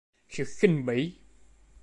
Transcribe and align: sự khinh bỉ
sự 0.29 0.43
khinh 0.47 0.85
bỉ 0.85 1.13